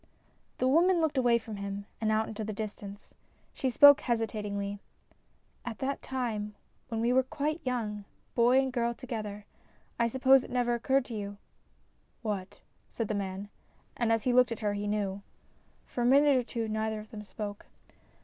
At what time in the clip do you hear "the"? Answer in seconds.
0.57-0.67, 2.43-2.53, 13.09-13.13